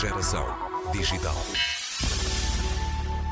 Geração 0.00 0.46
digital. 0.92 1.34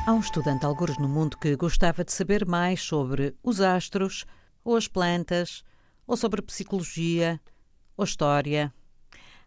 Há 0.05 0.13
um 0.13 0.19
estudante, 0.19 0.67
algures 0.67 0.99
no 0.99 1.09
mundo, 1.09 1.35
que 1.35 1.55
gostava 1.55 2.05
de 2.05 2.11
saber 2.11 2.45
mais 2.45 2.79
sobre 2.79 3.35
os 3.41 3.59
astros, 3.59 4.23
ou 4.63 4.75
as 4.75 4.87
plantas, 4.87 5.63
ou 6.05 6.15
sobre 6.15 6.43
psicologia, 6.43 7.41
ou 7.97 8.05
história. 8.05 8.71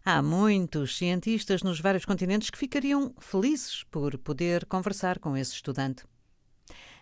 Há 0.03 0.21
muitos 0.21 0.97
cientistas 0.97 1.63
nos 1.63 1.79
vários 1.79 2.03
continentes 2.03 2.49
que 2.49 2.57
ficariam 2.57 3.15
felizes 3.21 3.85
por 3.85 4.17
poder 4.17 4.65
conversar 4.65 5.17
com 5.17 5.37
esse 5.37 5.53
estudante. 5.53 6.03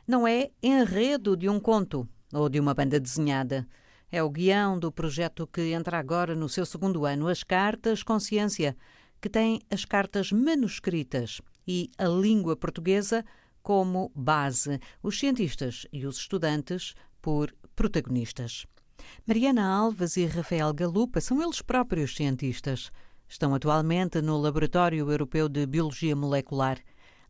Não 0.07 0.27
é 0.27 0.51
enredo 0.61 1.35
de 1.35 1.49
um 1.49 1.59
conto 1.59 2.07
ou 2.31 2.47
de 2.47 2.59
uma 2.59 2.75
banda 2.75 2.99
desenhada. 2.99 3.67
É 4.11 4.21
o 4.21 4.29
guião 4.29 4.77
do 4.77 4.91
projeto 4.91 5.47
que 5.47 5.73
entra 5.73 5.97
agora 5.97 6.35
no 6.35 6.47
seu 6.47 6.63
segundo 6.63 7.07
ano, 7.07 7.27
As 7.27 7.41
Cartas 7.41 8.03
Consciência, 8.03 8.77
que 9.21 9.29
tem 9.29 9.61
as 9.69 9.85
cartas 9.85 10.31
manuscritas 10.31 11.39
e 11.67 11.91
a 11.97 12.07
língua 12.07 12.55
portuguesa 12.55 13.23
como 13.61 14.11
base, 14.15 14.79
os 15.03 15.19
cientistas 15.19 15.85
e 15.93 16.05
os 16.05 16.17
estudantes 16.17 16.95
por 17.21 17.53
protagonistas. 17.75 18.65
Mariana 19.25 19.63
Alves 19.63 20.17
e 20.17 20.25
Rafael 20.25 20.73
Galupa 20.73 21.21
são 21.21 21.41
eles 21.41 21.61
próprios 21.61 22.15
cientistas. 22.15 22.91
Estão 23.27 23.53
atualmente 23.53 24.21
no 24.21 24.37
Laboratório 24.37 25.09
Europeu 25.09 25.47
de 25.47 25.65
Biologia 25.65 26.15
Molecular. 26.15 26.79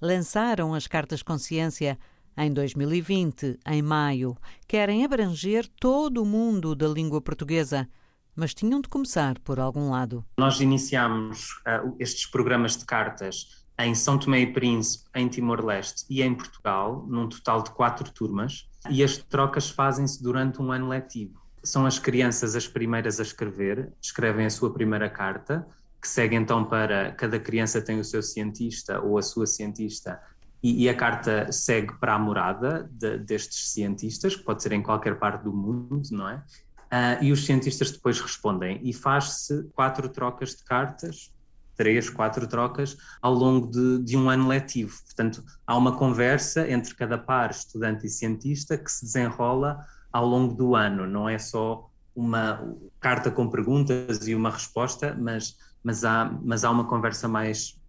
Lançaram 0.01 0.73
as 0.73 0.87
cartas 0.87 1.21
consciência 1.21 1.99
em 2.37 2.51
2020, 2.51 3.59
em 3.67 3.81
maio. 3.81 4.37
Querem 4.67 5.03
abranger 5.03 5.67
todo 5.79 6.23
o 6.23 6.25
mundo 6.25 6.73
da 6.73 6.87
língua 6.87 7.21
portuguesa 7.21 7.87
mas 8.35 8.53
tinham 8.53 8.81
de 8.81 8.87
começar 8.87 9.39
por 9.39 9.59
algum 9.59 9.89
lado. 9.89 10.25
Nós 10.37 10.59
iniciamos 10.59 11.51
uh, 11.67 11.95
estes 11.99 12.25
programas 12.25 12.77
de 12.77 12.85
cartas 12.85 13.65
em 13.79 13.95
São 13.95 14.17
Tomé 14.17 14.41
e 14.41 14.53
Príncipe, 14.53 15.09
em 15.15 15.27
Timor-Leste 15.27 16.05
e 16.09 16.21
em 16.21 16.35
Portugal, 16.35 17.05
num 17.07 17.27
total 17.27 17.63
de 17.63 17.71
quatro 17.71 18.11
turmas, 18.11 18.69
e 18.89 19.03
as 19.03 19.17
trocas 19.17 19.69
fazem-se 19.69 20.21
durante 20.21 20.61
um 20.61 20.71
ano 20.71 20.87
letivo 20.87 21.41
são 21.63 21.85
as 21.85 21.99
crianças 21.99 22.55
as 22.55 22.67
primeiras 22.67 23.19
a 23.19 23.23
escrever, 23.23 23.91
escrevem 24.01 24.45
a 24.45 24.49
sua 24.49 24.73
primeira 24.73 25.09
carta, 25.09 25.67
que 26.01 26.07
segue 26.07 26.35
então 26.35 26.65
para 26.65 27.11
cada 27.11 27.39
criança 27.39 27.81
tem 27.81 27.99
o 27.99 28.03
seu 28.03 28.23
cientista 28.23 28.99
ou 28.99 29.17
a 29.17 29.21
sua 29.21 29.45
cientista, 29.45 30.19
e, 30.63 30.83
e 30.83 30.89
a 30.89 30.95
carta 30.95 31.51
segue 31.51 31.93
para 31.99 32.15
a 32.15 32.19
morada 32.19 32.89
de, 32.91 33.17
destes 33.19 33.71
cientistas, 33.71 34.35
que 34.35 34.43
pode 34.43 34.61
ser 34.63 34.71
em 34.71 34.81
qualquer 34.81 35.17
parte 35.17 35.43
do 35.43 35.53
mundo, 35.53 36.01
não 36.11 36.29
é? 36.29 36.43
Uh, 36.91 37.23
e 37.23 37.31
os 37.31 37.45
cientistas 37.45 37.89
depois 37.91 38.19
respondem, 38.19 38.79
e 38.83 38.91
faz-se 38.91 39.63
quatro 39.73 40.09
trocas 40.09 40.55
de 40.55 40.63
cartas, 40.63 41.33
três, 41.75 42.09
quatro 42.09 42.45
trocas, 42.47 42.97
ao 43.21 43.33
longo 43.33 43.67
de, 43.67 44.03
de 44.03 44.17
um 44.17 44.29
ano 44.29 44.47
letivo. 44.47 45.01
Portanto, 45.05 45.43
há 45.65 45.77
uma 45.77 45.95
conversa 45.95 46.69
entre 46.69 46.93
cada 46.93 47.17
par, 47.17 47.49
estudante 47.49 48.05
e 48.05 48.09
cientista, 48.09 48.77
que 48.77 48.91
se 48.91 49.05
desenrola 49.05 49.79
ao 50.11 50.25
longo 50.27 50.53
do 50.53 50.75
ano, 50.75 51.07
não 51.07 51.29
é 51.29 51.39
só 51.39 51.89
uma 52.15 52.75
carta 52.99 53.31
com 53.31 53.49
perguntas 53.49 54.27
e 54.27 54.35
uma 54.35 54.49
resposta, 54.49 55.17
mas, 55.19 55.57
mas, 55.81 56.03
há, 56.03 56.37
mas 56.43 56.63
há 56.63 56.69
uma 56.69 56.85
conversa 56.85 57.27
mais, 57.27 57.80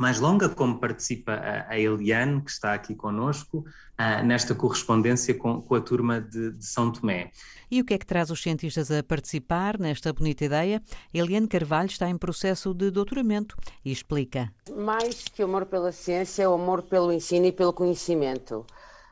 mais 0.00 0.18
longa, 0.18 0.48
como 0.48 0.78
participa 0.78 1.32
a, 1.32 1.72
a 1.72 1.78
Eliane, 1.78 2.40
que 2.40 2.50
está 2.50 2.72
aqui 2.72 2.94
conosco, 2.94 3.58
uh, 3.58 4.24
nesta 4.24 4.54
correspondência 4.54 5.34
com, 5.34 5.60
com 5.60 5.74
a 5.74 5.80
turma 5.80 6.20
de, 6.20 6.52
de, 6.52 6.64
São 6.64 6.90
Tomé. 6.90 7.30
E 7.70 7.80
o 7.80 7.84
que 7.84 7.94
é 7.94 7.98
que 7.98 8.06
traz 8.06 8.30
os 8.30 8.42
cientistas 8.42 8.90
a 8.90 9.02
participar 9.02 9.78
nesta 9.78 10.12
bonita 10.12 10.44
ideia? 10.44 10.82
Eliane 11.12 11.46
Carvalho 11.46 11.88
está 11.88 12.08
em 12.08 12.16
processo 12.16 12.72
de 12.72 12.90
doutoramento 12.90 13.56
e 13.84 13.92
explica. 13.92 14.50
Mais 14.74 15.24
que 15.24 15.42
o 15.42 15.46
amor 15.46 15.66
pela 15.66 15.92
ciência, 15.92 16.44
é 16.44 16.48
o 16.48 16.54
amor 16.54 16.82
pelo 16.82 17.12
ensino 17.12 17.46
e 17.46 17.52
pelo 17.52 17.72
conhecimento. 17.72 18.64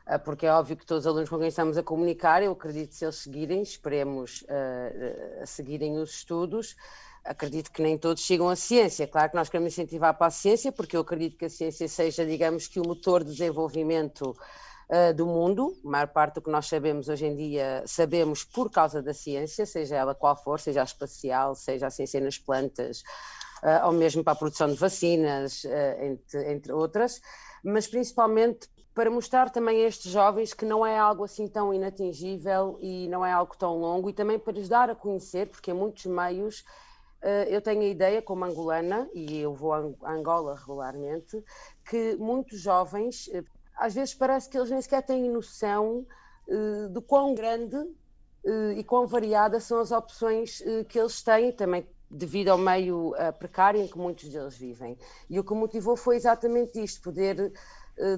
Ah, 0.07 0.17
porque 0.17 0.47
é 0.47 0.51
óbvio 0.51 0.75
que 0.75 0.87
todos 0.87 1.05
os 1.05 1.07
alunos 1.07 1.29
com 1.29 1.37
quem 1.37 1.49
estamos 1.49 1.77
a 1.77 1.83
comunicar, 1.83 2.41
eu 2.41 2.53
acredito 2.53 2.89
que 2.89 2.95
se 2.95 3.05
eles 3.05 3.17
seguirem, 3.17 3.61
esperemos 3.61 4.41
uh, 4.41 5.45
seguirem 5.45 5.99
os 5.99 6.09
estudos, 6.09 6.75
acredito 7.23 7.71
que 7.71 7.81
nem 7.81 7.97
todos 7.97 8.23
chegam 8.23 8.49
à 8.49 8.55
ciência. 8.55 9.07
Claro 9.07 9.29
que 9.29 9.35
nós 9.35 9.49
queremos 9.49 9.73
incentivar 9.73 10.17
para 10.17 10.27
a 10.27 10.31
ciência, 10.31 10.71
porque 10.71 10.95
eu 10.95 11.01
acredito 11.01 11.37
que 11.37 11.45
a 11.45 11.49
ciência 11.49 11.87
seja, 11.87 12.25
digamos, 12.25 12.67
que 12.67 12.79
o 12.79 12.83
motor 12.87 13.23
de 13.23 13.31
desenvolvimento 13.31 14.31
uh, 14.89 15.13
do 15.13 15.25
mundo. 15.25 15.75
A 15.85 15.89
maior 15.89 16.07
parte 16.07 16.35
do 16.35 16.41
que 16.41 16.49
nós 16.49 16.67
sabemos 16.67 17.09
hoje 17.09 17.25
em 17.25 17.35
dia, 17.35 17.83
sabemos 17.85 18.43
por 18.43 18.71
causa 18.71 19.01
da 19.01 19.13
ciência, 19.13 19.65
seja 19.65 19.95
ela 19.95 20.15
qual 20.15 20.35
for, 20.35 20.59
seja 20.59 20.81
a 20.81 20.83
espacial, 20.83 21.55
seja 21.55 21.87
a 21.87 21.89
ciência 21.89 22.19
nas 22.21 22.37
plantas, 22.37 23.03
uh, 23.63 23.85
ou 23.87 23.91
mesmo 23.91 24.23
para 24.23 24.33
a 24.33 24.35
produção 24.35 24.67
de 24.67 24.75
vacinas, 24.75 25.63
entre, 26.01 26.51
entre 26.51 26.71
outras 26.71 27.21
mas 27.63 27.87
principalmente 27.87 28.69
para 28.93 29.09
mostrar 29.09 29.49
também 29.49 29.83
a 29.83 29.87
estes 29.87 30.11
jovens 30.11 30.53
que 30.53 30.65
não 30.65 30.85
é 30.85 30.97
algo 30.97 31.23
assim 31.23 31.47
tão 31.47 31.73
inatingível 31.73 32.77
e 32.81 33.07
não 33.07 33.25
é 33.25 33.31
algo 33.31 33.55
tão 33.57 33.77
longo 33.77 34.09
e 34.09 34.13
também 34.13 34.37
para 34.37 34.53
lhes 34.53 34.67
dar 34.67 34.89
a 34.89 34.95
conhecer, 34.95 35.47
porque 35.47 35.71
em 35.71 35.73
muitos 35.73 36.05
meios 36.05 36.65
eu 37.49 37.61
tenho 37.61 37.81
a 37.81 37.85
ideia, 37.85 38.21
como 38.21 38.45
angolana, 38.45 39.09
e 39.13 39.39
eu 39.39 39.53
vou 39.53 39.73
a 39.73 40.11
Angola 40.11 40.55
regularmente, 40.55 41.43
que 41.89 42.15
muitos 42.15 42.59
jovens, 42.61 43.29
eh, 43.33 43.43
às 43.75 43.93
vezes 43.93 44.13
parece 44.13 44.49
que 44.49 44.57
eles 44.57 44.69
nem 44.69 44.81
sequer 44.81 45.03
têm 45.03 45.29
noção 45.29 46.05
eh, 46.47 46.87
de 46.89 47.01
quão 47.01 47.33
grande 47.33 47.77
e 48.77 48.83
quão 48.85 49.05
variadas 49.05 49.65
são 49.65 49.81
as 49.81 49.91
opções 49.91 50.63
que 50.87 50.97
eles 50.97 51.21
têm, 51.21 51.51
também 51.51 51.85
devido 52.09 52.47
ao 52.47 52.57
meio 52.57 53.13
precário 53.37 53.81
em 53.81 53.87
que 53.87 53.97
muitos 53.97 54.29
deles 54.29 54.55
vivem. 54.55 54.97
E 55.29 55.37
o 55.37 55.43
que 55.43 55.53
motivou 55.53 55.97
foi 55.97 56.15
exatamente 56.15 56.81
isto, 56.81 57.01
poder 57.01 57.51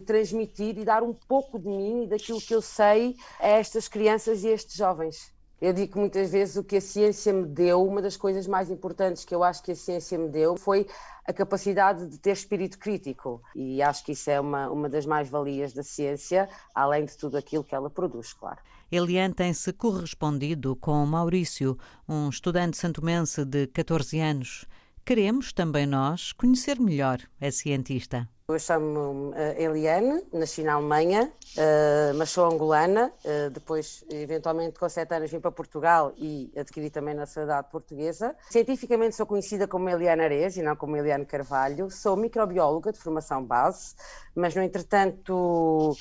transmitir 0.05 0.77
e 0.77 0.85
dar 0.85 1.01
um 1.01 1.11
pouco 1.11 1.57
de 1.57 1.67
mim 1.67 2.03
e 2.03 2.07
daquilo 2.07 2.39
que 2.39 2.53
eu 2.53 2.61
sei 2.61 3.15
a 3.39 3.47
estas 3.47 3.87
crianças 3.87 4.43
e 4.43 4.49
a 4.49 4.51
estes 4.51 4.75
jovens. 4.75 5.33
Eu 5.61 5.73
digo 5.73 5.99
muitas 5.99 6.31
vezes 6.31 6.55
o 6.55 6.63
que 6.63 6.77
a 6.77 6.81
ciência 6.81 7.31
me 7.31 7.45
deu, 7.45 7.85
uma 7.85 8.01
das 8.01 8.17
coisas 8.17 8.47
mais 8.47 8.71
importantes 8.71 9.23
que 9.23 9.35
eu 9.35 9.43
acho 9.43 9.61
que 9.61 9.71
a 9.71 9.75
ciência 9.75 10.17
me 10.17 10.27
deu 10.27 10.57
foi 10.57 10.87
a 11.23 11.31
capacidade 11.31 12.07
de 12.07 12.17
ter 12.17 12.31
espírito 12.31 12.79
crítico. 12.79 13.43
E 13.55 13.79
acho 13.79 14.03
que 14.03 14.13
isso 14.13 14.31
é 14.31 14.39
uma, 14.39 14.71
uma 14.71 14.89
das 14.89 15.05
mais-valias 15.05 15.71
da 15.71 15.83
ciência, 15.83 16.49
além 16.73 17.05
de 17.05 17.15
tudo 17.15 17.37
aquilo 17.37 17.63
que 17.63 17.75
ela 17.75 17.91
produz, 17.91 18.33
claro. 18.33 18.59
Eliane 18.91 19.35
tem-se 19.35 19.71
correspondido 19.71 20.75
com 20.75 21.05
Maurício, 21.05 21.77
um 22.09 22.27
estudante 22.27 22.75
santomense 22.75 23.45
de 23.45 23.67
14 23.67 24.19
anos. 24.19 24.65
Queremos, 25.05 25.53
também 25.53 25.85
nós, 25.85 26.31
conhecer 26.31 26.79
melhor 26.79 27.19
a 27.39 27.51
cientista. 27.51 28.27
Eu 28.53 28.59
chamo-me 28.59 29.31
uh, 29.31 29.61
Eliane, 29.61 30.23
nasci 30.33 30.63
na 30.63 30.73
Alemanha, 30.73 31.31
uh, 31.57 32.13
mas 32.15 32.29
sou 32.31 32.45
angolana. 32.45 33.11
Uh, 33.23 33.49
depois, 33.49 34.03
eventualmente, 34.09 34.77
com 34.77 34.89
sete 34.89 35.13
anos, 35.13 35.31
vim 35.31 35.39
para 35.39 35.51
Portugal 35.51 36.13
e 36.17 36.51
adquiri 36.57 36.89
também 36.89 37.13
nacionalidade 37.13 37.69
portuguesa. 37.69 38.35
Cientificamente, 38.49 39.15
sou 39.15 39.25
conhecida 39.25 39.67
como 39.67 39.89
Eliane 39.89 40.23
Ares 40.23 40.57
e 40.57 40.61
não 40.61 40.75
como 40.75 40.97
Eliane 40.97 41.25
Carvalho. 41.25 41.89
Sou 41.89 42.17
microbióloga 42.17 42.91
de 42.91 42.99
formação 42.99 43.43
base, 43.43 43.95
mas, 44.35 44.53
no 44.53 44.61
entretanto, 44.61 45.95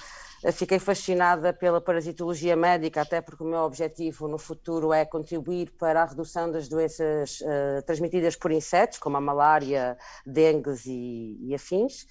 Fiquei 0.55 0.79
fascinada 0.79 1.53
pela 1.53 1.83
parasitologia 1.83 2.57
médica, 2.57 3.03
até 3.03 3.21
porque 3.21 3.43
o 3.43 3.47
meu 3.47 3.61
objetivo 3.61 4.27
no 4.27 4.39
futuro 4.39 4.91
é 4.91 5.05
contribuir 5.05 5.71
para 5.73 6.03
a 6.03 6.07
redução 6.07 6.51
das 6.51 6.67
doenças 6.67 7.43
uh, 7.43 7.83
transmitidas 7.85 8.37
por 8.37 8.51
insetos, 8.51 8.99
como 8.99 9.19
a 9.19 9.21
malária, 9.21 9.99
dengue 10.25 10.71
e, 10.87 11.37
e 11.49 11.55
afins. 11.55 12.07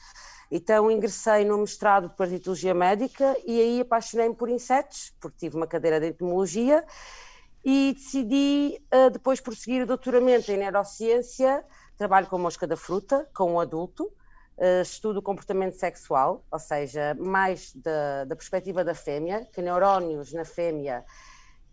Então 0.52 0.92
ingressei 0.92 1.44
no 1.44 1.58
mestrado 1.58 2.10
de 2.10 2.16
parasitologia 2.16 2.74
médica 2.74 3.36
e 3.48 3.60
aí 3.60 3.82
apaixonei-me 3.82 4.36
por 4.36 4.48
insetos, 4.48 5.12
porque 5.20 5.38
tive 5.40 5.56
uma 5.56 5.66
cadeira 5.66 6.00
de 6.00 6.10
entomologia 6.10 6.86
e 7.66 7.94
decidi 7.96 8.80
uh, 8.94 9.10
depois 9.10 9.42
prosseguir 9.42 9.82
o 9.82 9.88
doutoramento 9.88 10.52
em 10.52 10.58
neurociência. 10.58 11.66
Trabalho 11.98 12.28
com 12.28 12.38
mosca 12.38 12.68
da 12.68 12.78
fruta, 12.78 13.28
com 13.34 13.54
um 13.54 13.60
adulto, 13.60 14.12
uh, 14.60 14.82
estudo 14.82 15.18
o 15.18 15.22
comportamento 15.22 15.74
sexual, 15.74 16.46
ou 16.52 16.60
seja, 16.60 17.16
mais 17.20 17.74
da, 17.74 18.26
da 18.26 18.36
perspectiva 18.36 18.84
da 18.84 18.94
fêmea, 18.94 19.46
que 19.52 19.62
neurónios 19.62 20.34
na 20.34 20.46
fêmea 20.46 21.04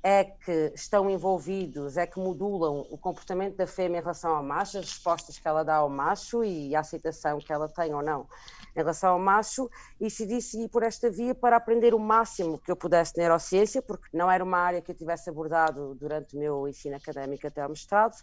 é 0.08 0.22
que 0.22 0.72
estão 0.72 1.10
envolvidos, 1.10 1.96
é 1.96 2.06
que 2.06 2.20
modulam 2.20 2.86
o 2.92 2.96
comportamento 2.96 3.56
da 3.56 3.66
fêmea 3.66 3.98
em 3.98 4.00
relação 4.00 4.36
ao 4.36 4.42
macho, 4.42 4.78
as 4.78 4.84
respostas 4.84 5.36
que 5.36 5.48
ela 5.48 5.64
dá 5.64 5.78
ao 5.78 5.90
macho 5.90 6.44
e 6.44 6.76
a 6.76 6.80
aceitação 6.80 7.40
que 7.40 7.52
ela 7.52 7.68
tem 7.68 7.92
ou 7.92 8.04
não 8.04 8.28
em 8.72 8.78
relação 8.78 9.14
ao 9.14 9.18
macho, 9.18 9.68
e 9.98 10.04
decidi 10.04 10.40
seguir 10.40 10.68
por 10.68 10.82
esta 10.82 11.10
via 11.10 11.34
para 11.34 11.56
aprender 11.56 11.92
o 11.94 11.98
máximo 11.98 12.58
que 12.58 12.70
eu 12.70 12.76
pudesse 12.76 13.14
de 13.14 13.20
neurociência, 13.20 13.80
porque 13.80 14.06
não 14.12 14.30
era 14.30 14.44
uma 14.44 14.58
área 14.58 14.82
que 14.82 14.92
eu 14.92 14.94
tivesse 14.94 15.30
abordado 15.30 15.94
durante 15.94 16.36
o 16.36 16.38
meu 16.38 16.68
ensino 16.68 16.94
académico 16.94 17.46
até 17.46 17.62
ao 17.62 17.70
mestrado, 17.70 18.14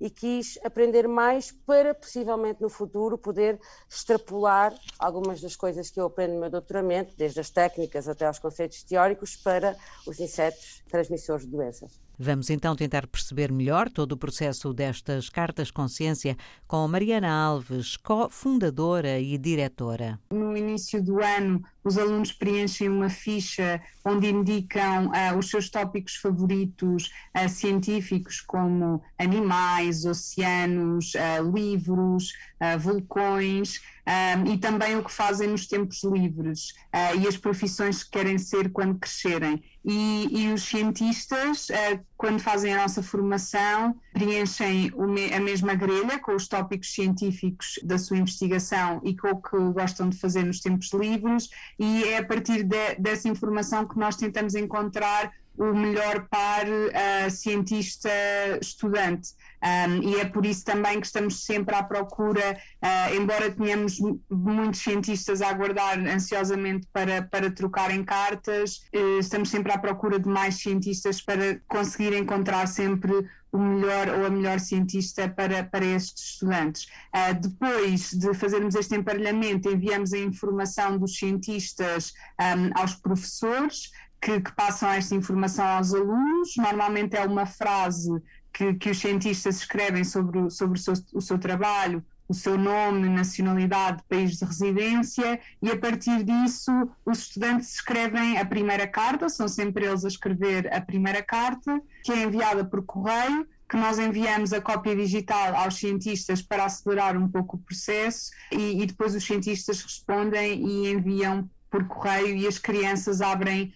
e 0.00 0.08
quis 0.08 0.58
aprender 0.64 1.06
mais 1.06 1.52
para 1.52 1.94
possivelmente 1.94 2.62
no 2.62 2.70
futuro 2.70 3.18
poder 3.18 3.60
extrapolar 3.88 4.74
algumas 4.98 5.42
das 5.42 5.54
coisas 5.54 5.90
que 5.90 6.00
eu 6.00 6.06
aprendo 6.06 6.34
no 6.34 6.40
meu 6.40 6.50
doutoramento, 6.50 7.14
desde 7.14 7.38
as 7.38 7.50
técnicas 7.50 8.08
até 8.08 8.26
aos 8.26 8.38
conceitos 8.38 8.82
teóricos, 8.82 9.36
para 9.36 9.76
os 10.06 10.18
insetos 10.18 10.82
transmissores 10.88 11.27
de 11.36 11.46
doenças. 11.48 12.00
Vamos 12.20 12.50
então 12.50 12.74
tentar 12.74 13.06
perceber 13.06 13.52
melhor 13.52 13.88
todo 13.88 14.12
o 14.12 14.16
processo 14.16 14.74
destas 14.74 15.28
cartas 15.28 15.70
consciência 15.70 16.36
com 16.66 16.88
Mariana 16.88 17.30
Alves, 17.30 17.96
co-fundadora 17.96 19.20
e 19.20 19.38
diretora. 19.38 20.18
No 20.32 20.56
início 20.56 21.00
do 21.00 21.22
ano, 21.22 21.62
os 21.84 21.96
alunos 21.96 22.32
preenchem 22.32 22.88
uma 22.88 23.08
ficha 23.08 23.80
onde 24.04 24.28
indicam 24.28 25.06
uh, 25.06 25.38
os 25.38 25.48
seus 25.48 25.70
tópicos 25.70 26.16
favoritos 26.16 27.12
uh, 27.36 27.48
científicos, 27.48 28.40
como 28.40 29.00
animais, 29.16 30.04
oceanos, 30.04 31.12
uh, 31.14 31.50
livros, 31.54 32.32
vulcões. 32.80 33.80
Um, 34.08 34.54
e 34.54 34.58
também 34.58 34.96
o 34.96 35.04
que 35.04 35.12
fazem 35.12 35.48
nos 35.48 35.66
tempos 35.66 36.02
livres 36.02 36.70
uh, 36.94 37.20
e 37.20 37.28
as 37.28 37.36
profissões 37.36 38.02
que 38.02 38.12
querem 38.12 38.38
ser 38.38 38.72
quando 38.72 38.98
crescerem. 38.98 39.62
E, 39.84 40.28
e 40.30 40.52
os 40.52 40.62
cientistas, 40.62 41.68
quando 42.16 42.40
fazem 42.40 42.74
a 42.74 42.82
nossa 42.82 43.00
formação, 43.00 43.94
preenchem 44.12 44.90
a 45.34 45.40
mesma 45.40 45.74
grelha 45.74 46.18
com 46.18 46.34
os 46.34 46.48
tópicos 46.48 46.92
científicos 46.92 47.78
da 47.84 47.96
sua 47.96 48.18
investigação 48.18 49.00
e 49.04 49.16
com 49.16 49.28
o 49.28 49.40
que 49.40 49.56
gostam 49.72 50.08
de 50.08 50.18
fazer 50.18 50.44
nos 50.44 50.60
tempos 50.60 50.92
livres, 50.92 51.48
e 51.78 52.02
é 52.04 52.18
a 52.18 52.24
partir 52.24 52.64
de, 52.64 52.96
dessa 52.98 53.28
informação 53.28 53.86
que 53.86 53.96
nós 53.96 54.16
tentamos 54.16 54.56
encontrar 54.56 55.32
o 55.58 55.74
melhor 55.74 56.26
par 56.28 56.66
uh, 56.66 57.30
cientista-estudante. 57.30 59.30
Um, 59.60 60.08
e 60.08 60.20
é 60.20 60.24
por 60.24 60.46
isso 60.46 60.64
também 60.64 61.00
que 61.00 61.06
estamos 61.06 61.44
sempre 61.44 61.74
à 61.74 61.82
procura, 61.82 62.56
uh, 62.82 63.14
embora 63.14 63.50
tenhamos 63.50 63.98
muitos 64.30 64.80
cientistas 64.80 65.42
a 65.42 65.48
aguardar 65.48 65.98
ansiosamente 65.98 66.86
para, 66.92 67.22
para 67.22 67.50
trocarem 67.50 68.04
cartas, 68.04 68.84
uh, 68.94 69.18
estamos 69.18 69.50
sempre 69.50 69.72
à 69.72 69.78
procura 69.78 70.18
de 70.18 70.28
mais 70.28 70.56
cientistas 70.56 71.20
para 71.20 71.60
conseguir 71.66 72.14
encontrar 72.14 72.68
sempre 72.68 73.12
o 73.50 73.58
melhor 73.58 74.08
ou 74.08 74.26
a 74.26 74.30
melhor 74.30 74.60
cientista 74.60 75.28
para, 75.28 75.64
para 75.64 75.84
estes 75.84 76.32
estudantes. 76.32 76.86
Uh, 77.14 77.40
depois 77.40 78.12
de 78.12 78.34
fazermos 78.34 78.74
este 78.74 78.94
emparelhamento, 78.94 79.70
enviamos 79.70 80.12
a 80.12 80.18
informação 80.18 80.98
dos 80.98 81.18
cientistas 81.18 82.12
um, 82.40 82.78
aos 82.78 82.94
professores, 82.94 83.90
que, 84.20 84.40
que, 84.40 84.52
passam 84.52 84.90
esta 84.90 85.14
informação 85.14 85.66
aos 85.66 85.94
alunos. 85.94 86.54
Normalmente 86.56 87.16
é 87.16 87.24
uma 87.24 87.46
frase 87.46 88.10
que, 88.52 88.74
que 88.74 88.90
os 88.90 88.98
cientistas 88.98 89.56
escrevem 89.56 90.04
sobre, 90.04 90.50
sobre 90.50 90.78
o, 90.78 90.82
seu, 90.82 90.94
o 91.14 91.20
seu 91.20 91.38
trabalho, 91.38 92.04
o 92.28 92.34
seu 92.34 92.58
nome, 92.58 93.08
nacionalidade, 93.08 94.02
país 94.08 94.36
de 94.36 94.44
residência, 94.44 95.40
e 95.62 95.70
a 95.70 95.78
partir 95.78 96.22
disso 96.22 96.70
os 97.04 97.20
estudantes 97.20 97.74
escrevem 97.74 98.38
a 98.38 98.44
primeira 98.44 98.86
carta, 98.86 99.28
são 99.28 99.48
sempre 99.48 99.86
eles 99.86 100.04
a 100.04 100.08
escrever 100.08 100.72
a 100.72 100.80
primeira 100.80 101.22
carta, 101.22 101.80
que 102.04 102.12
é 102.12 102.22
enviada 102.22 102.64
por 102.64 102.84
correio, 102.84 103.46
que 103.68 103.76
nós 103.76 103.98
enviamos 103.98 104.52
a 104.52 104.60
cópia 104.60 104.96
digital 104.96 105.54
aos 105.54 105.76
cientistas 105.76 106.40
para 106.42 106.64
acelerar 106.64 107.16
um 107.16 107.28
pouco 107.28 107.56
o 107.56 107.60
processo, 107.60 108.30
e, 108.52 108.82
e 108.82 108.86
depois 108.86 109.14
os 109.14 109.24
cientistas 109.24 109.82
respondem 109.82 110.66
e 110.66 110.90
enviam 110.90 111.48
por 111.70 111.86
correio, 111.86 112.36
e 112.36 112.46
as 112.46 112.58
crianças 112.58 113.20
abrem 113.20 113.72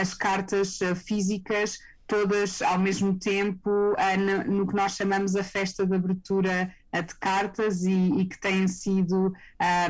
as 0.00 0.14
cartas 0.14 0.80
uh, 0.80 0.94
físicas 0.94 1.78
todas 2.06 2.60
ao 2.60 2.78
mesmo 2.78 3.18
tempo 3.18 3.70
uh, 3.70 4.50
no, 4.50 4.66
que 4.66 4.74
nós 4.74 4.96
chamamos 4.96 5.34
a 5.34 5.42
festa 5.42 5.86
de 5.86 5.94
abertura 5.94 6.74
de 6.92 7.14
cartas 7.14 7.84
e, 7.84 8.20
e, 8.20 8.26
que 8.26 8.38
têm 8.38 8.68
sido 8.68 9.32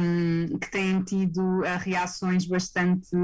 um, 0.00 0.58
que 0.58 0.70
têm 0.70 1.02
tido 1.02 1.62
reações 1.81 2.46
bastante 2.46 3.17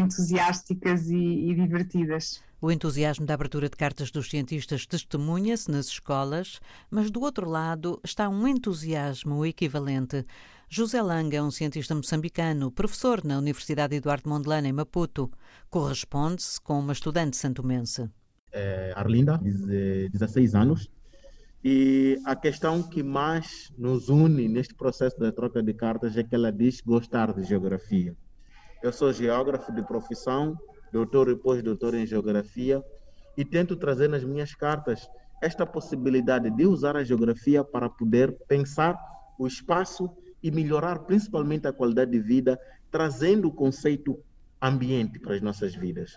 entusiásticas 0.00 1.10
e, 1.10 1.50
e 1.50 1.54
divertidas. 1.54 2.42
O 2.64 2.70
entusiasmo 2.70 3.26
da 3.26 3.34
abertura 3.34 3.68
de 3.68 3.76
cartas 3.76 4.12
dos 4.12 4.30
cientistas 4.30 4.86
testemunha-se 4.86 5.68
nas 5.68 5.86
escolas, 5.86 6.60
mas 6.88 7.10
do 7.10 7.20
outro 7.20 7.50
lado 7.50 8.00
está 8.04 8.28
um 8.28 8.46
entusiasmo 8.46 9.44
equivalente. 9.44 10.24
José 10.68 11.02
Langa 11.02 11.38
é 11.38 11.42
um 11.42 11.50
cientista 11.50 11.92
moçambicano, 11.92 12.70
professor 12.70 13.24
na 13.24 13.36
Universidade 13.36 13.96
Eduardo 13.96 14.28
Mondlane, 14.28 14.68
em 14.68 14.72
Maputo. 14.72 15.28
Corresponde-se 15.68 16.60
com 16.60 16.78
uma 16.78 16.92
estudante 16.92 17.36
santomense. 17.36 18.08
É 18.52 18.92
Arlinda, 18.94 19.38
de 19.38 20.08
16 20.10 20.54
anos, 20.54 20.88
e 21.64 22.16
a 22.24 22.36
questão 22.36 22.80
que 22.80 23.02
mais 23.02 23.72
nos 23.76 24.08
une 24.08 24.46
neste 24.46 24.72
processo 24.72 25.18
da 25.18 25.32
troca 25.32 25.60
de 25.64 25.74
cartas 25.74 26.16
é 26.16 26.22
que 26.22 26.36
ela 26.36 26.52
diz 26.52 26.80
gostar 26.80 27.32
de 27.32 27.42
geografia. 27.42 28.16
Eu 28.80 28.92
sou 28.92 29.12
geógrafo 29.12 29.72
de 29.72 29.82
profissão, 29.82 30.56
doutor 30.92 31.30
e 31.30 31.36
pós-doutor 31.36 31.94
em 31.94 32.06
geografia, 32.06 32.84
e 33.36 33.44
tento 33.44 33.74
trazer 33.76 34.08
nas 34.08 34.22
minhas 34.22 34.54
cartas 34.54 35.08
esta 35.42 35.66
possibilidade 35.66 36.50
de 36.50 36.66
usar 36.66 36.96
a 36.96 37.02
geografia 37.02 37.64
para 37.64 37.88
poder 37.88 38.36
pensar 38.46 38.96
o 39.38 39.46
espaço 39.46 40.08
e 40.42 40.50
melhorar 40.50 41.00
principalmente 41.00 41.66
a 41.66 41.72
qualidade 41.72 42.10
de 42.10 42.20
vida, 42.20 42.60
trazendo 42.90 43.48
o 43.48 43.52
conceito 43.52 44.18
ambiente 44.60 45.18
para 45.18 45.34
as 45.34 45.40
nossas 45.40 45.74
vidas. 45.74 46.16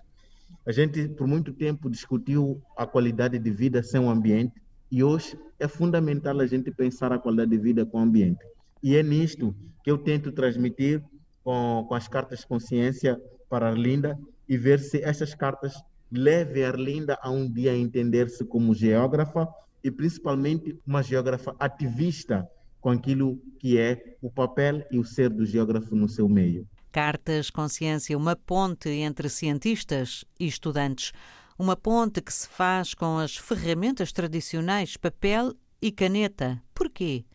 A 0.68 0.72
gente, 0.72 1.07
por 1.10 1.25
muito 1.25 1.54
tempo, 1.54 1.89
discutiu 1.89 2.62
a 2.77 2.86
qualidade 2.86 3.39
de 3.39 3.51
vida 3.51 3.81
sem 3.81 4.00
o 4.00 4.10
ambiente 4.10 4.62
e 4.92 5.04
hoje 5.04 5.39
é 5.60 5.68
fundamental 5.68 6.39
a 6.39 6.45
gente 6.45 6.69
pensar 6.72 7.12
a 7.12 7.19
qualidade 7.19 7.51
de 7.51 7.57
vida 7.57 7.86
com 7.86 8.00
o 8.00 8.01
ambiente. 8.01 8.45
E 8.83 8.95
é 8.95 9.01
nisto 9.01 9.56
que 9.83 9.89
eu 9.89 9.98
tento 9.98 10.31
transmitir 10.31 11.01
com, 11.44 11.86
com 11.88 11.95
as 11.95 12.07
cartas 12.07 12.44
consciência 12.44 13.19
para 13.50 13.68
a 13.68 13.69
Arlinda 13.69 14.18
e 14.48 14.58
ver 14.58 14.80
se 14.80 15.02
essas 15.04 15.34
cartas 15.34 15.74
levem 16.12 16.64
a 16.64 16.70
Arlinda 16.70 17.18
a 17.22 17.30
um 17.30 17.52
dia 17.52 17.76
entender-se 17.76 18.46
como 18.46 18.74
geógrafa 18.74 19.48
e 19.84 19.92
principalmente 19.92 20.80
uma 20.86 21.04
geógrafa 21.04 21.56
ativista 21.60 22.48
com 22.80 22.90
aquilo 22.90 23.42
que 23.60 23.78
é 23.80 24.16
o 24.22 24.30
papel 24.30 24.86
e 24.92 25.00
o 25.00 25.04
ser 25.04 25.30
do 25.30 25.46
geógrafo 25.46 25.96
no 25.96 26.08
seu 26.08 26.30
meio. 26.30 26.68
Cartas 26.92 27.50
Consciência, 27.50 28.18
uma 28.18 28.36
ponte 28.36 28.90
entre 28.90 29.28
cientistas 29.28 30.24
e 30.40 30.48
estudantes. 30.48 31.12
Uma 31.58 31.76
ponte 31.76 32.22
que 32.22 32.32
se 32.32 32.48
faz 32.48 32.94
com 32.94 33.18
as 33.18 33.38
ferramentas 33.38 34.12
tradicionais, 34.12 34.98
papel 34.98 35.54
e 35.82 35.92
caneta. 35.92 36.62
Porquê? 36.74 37.26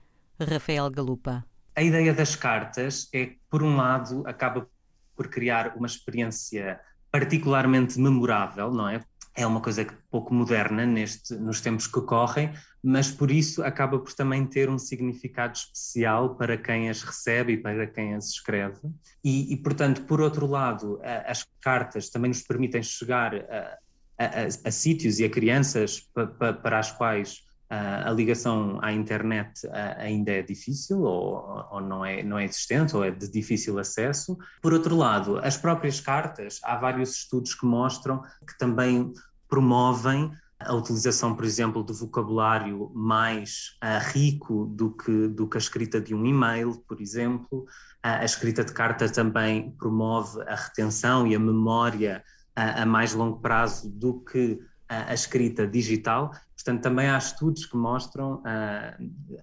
Rafael 0.40 0.90
Galupa. 0.90 1.44
A 1.74 1.82
ideia 1.82 2.14
das 2.14 2.34
cartas 2.34 3.08
é 3.12 3.26
que, 3.26 3.38
por 3.50 3.62
um 3.62 3.76
lado, 3.76 4.22
acaba 4.26 4.68
por 5.14 5.28
criar 5.28 5.76
uma 5.76 5.86
experiência 5.86 6.80
particularmente 7.10 7.98
memorável, 7.98 8.72
não 8.72 8.88
é? 8.88 9.02
É 9.34 9.46
uma 9.46 9.60
coisa 9.60 9.86
pouco 10.10 10.34
moderna 10.34 10.84
neste, 10.84 11.34
nos 11.34 11.60
tempos 11.60 11.86
que 11.86 12.00
correm, 12.00 12.52
mas 12.82 13.10
por 13.10 13.30
isso 13.30 13.62
acaba 13.62 13.98
por 13.98 14.12
também 14.12 14.44
ter 14.44 14.68
um 14.68 14.78
significado 14.78 15.56
especial 15.56 16.34
para 16.34 16.56
quem 16.56 16.90
as 16.90 17.02
recebe 17.02 17.52
e 17.52 17.56
para 17.56 17.86
quem 17.86 18.14
as 18.14 18.28
escreve. 18.28 18.80
E, 19.22 19.52
e 19.52 19.56
portanto, 19.56 20.02
por 20.02 20.20
outro 20.20 20.46
lado, 20.46 21.00
a, 21.02 21.30
as 21.30 21.46
cartas 21.60 22.10
também 22.10 22.30
nos 22.30 22.42
permitem 22.42 22.82
chegar 22.82 23.34
a, 23.34 23.78
a, 24.18 24.68
a 24.68 24.70
sítios 24.70 25.18
e 25.20 25.24
a 25.24 25.30
crianças 25.30 26.00
pa, 26.12 26.26
pa, 26.26 26.52
para 26.52 26.78
as 26.78 26.90
quais 26.90 27.42
a 27.70 28.10
ligação 28.10 28.80
à 28.82 28.92
internet 28.92 29.64
ainda 29.96 30.32
é 30.32 30.42
difícil 30.42 31.02
ou, 31.02 31.64
ou, 31.70 31.80
não, 31.80 32.04
é, 32.04 32.20
não 32.20 32.36
é 32.36 32.44
existente 32.44 32.96
ou 32.96 33.04
é 33.04 33.12
de 33.12 33.30
difícil 33.30 33.78
acesso. 33.78 34.36
Por 34.60 34.72
outro 34.72 34.96
lado, 34.96 35.38
as 35.38 35.56
próprias 35.56 36.00
cartas, 36.00 36.58
há 36.64 36.76
vários 36.76 37.14
estudos 37.14 37.54
que 37.54 37.64
mostram 37.64 38.22
que 38.44 38.58
também 38.58 39.12
promovem 39.48 40.32
a 40.60 40.74
utilização, 40.74 41.34
por 41.34 41.44
exemplo, 41.44 41.82
de 41.82 41.92
vocabulário 41.92 42.90
mais 42.94 43.78
uh, 43.82 44.10
rico 44.12 44.66
do 44.66 44.90
que, 44.90 45.28
do 45.28 45.48
que 45.48 45.56
a 45.56 45.60
escrita 45.60 46.00
de 46.00 46.14
um 46.14 46.26
e-mail, 46.26 46.82
por 46.86 47.00
exemplo. 47.00 47.60
Uh, 48.04 48.20
a 48.20 48.24
escrita 48.24 48.62
de 48.62 48.72
carta 48.72 49.08
também 49.08 49.70
promove 49.78 50.42
a 50.42 50.54
retenção 50.54 51.26
e 51.26 51.34
a 51.34 51.38
memória 51.38 52.22
uh, 52.56 52.82
a 52.82 52.86
mais 52.86 53.14
longo 53.14 53.40
prazo 53.40 53.88
do 53.90 54.20
que 54.20 54.60
a 54.88 55.14
escrita 55.14 55.68
digital. 55.68 56.32
Portanto, 56.62 56.82
também 56.82 57.08
há 57.08 57.16
estudos 57.16 57.64
que 57.64 57.76
mostram 57.76 58.42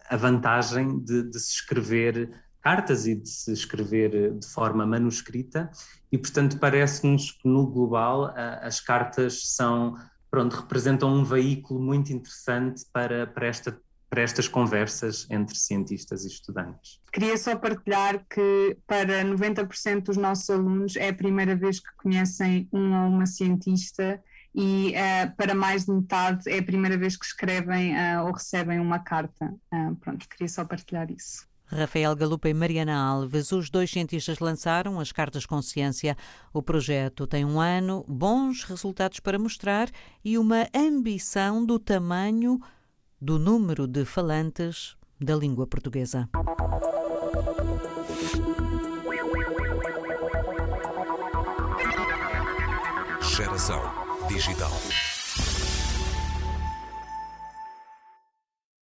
a 0.10 0.18
vantagem 0.18 1.00
de, 1.00 1.24
de 1.24 1.40
se 1.40 1.56
escrever 1.56 2.30
cartas 2.62 3.08
e 3.08 3.16
de 3.16 3.28
se 3.28 3.52
escrever 3.52 4.34
de 4.34 4.48
forma 4.48 4.86
manuscrita, 4.86 5.72
e 6.12 6.18
portanto 6.18 6.60
parece-nos 6.60 7.32
que 7.32 7.48
no 7.48 7.66
global 7.66 8.34
as 8.62 8.80
cartas 8.80 9.56
são 9.56 9.96
pronto, 10.30 10.58
representam 10.58 11.10
um 11.12 11.24
veículo 11.24 11.80
muito 11.80 12.12
interessante 12.12 12.86
para, 12.92 13.26
para, 13.26 13.48
esta, 13.48 13.82
para 14.10 14.22
estas 14.22 14.48
conversas 14.48 15.26
entre 15.32 15.58
cientistas 15.58 16.26
e 16.26 16.28
estudantes. 16.28 17.02
Queria 17.12 17.38
só 17.38 17.56
partilhar 17.56 18.26
que 18.30 18.78
para 18.86 19.24
90% 19.24 20.04
dos 20.04 20.18
nossos 20.18 20.50
alunos 20.50 20.96
é 20.98 21.10
a 21.10 21.14
primeira 21.14 21.56
vez 21.56 21.80
que 21.80 21.90
conhecem 21.96 22.68
um 22.72 22.94
ou 22.94 23.10
uma 23.10 23.26
cientista 23.26 24.22
e 24.60 24.90
uh, 24.90 25.36
para 25.38 25.54
mais 25.54 25.86
de 25.86 25.92
metade 25.92 26.50
é 26.50 26.58
a 26.58 26.64
primeira 26.64 26.98
vez 26.98 27.16
que 27.16 27.24
escrevem 27.24 27.94
uh, 27.94 28.26
ou 28.26 28.32
recebem 28.34 28.80
uma 28.80 28.98
carta. 28.98 29.54
Uh, 29.72 29.96
pronto, 29.98 30.28
queria 30.28 30.50
só 30.50 30.66
partilhar 30.66 31.12
isso. 31.12 31.48
Rafael 31.68 32.16
Galupa 32.16 32.50
e 32.50 32.56
Mariana 32.56 32.98
Alves, 32.98 33.52
os 33.52 33.70
dois 33.70 33.92
cientistas 33.92 34.40
lançaram 34.40 35.00
as 35.00 35.12
cartas 35.12 35.46
consciência. 35.46 36.18
O 36.52 36.64
projeto 36.64 37.28
tem 37.28 37.46
um 37.46 37.60
ano, 37.60 38.04
bons 38.08 38.64
resultados 38.64 39.20
para 39.20 39.38
mostrar 39.38 39.92
e 40.26 40.40
uma 40.40 40.68
ambição 40.74 41.64
do 41.64 41.78
tamanho 41.78 42.60
do 43.22 43.38
número 43.38 43.86
de 43.86 44.06
falantes 44.06 44.98
da 45.22 45.36
língua 45.36 45.68
portuguesa. 45.68 46.28
Geração 53.22 54.07
digital. 54.30 55.07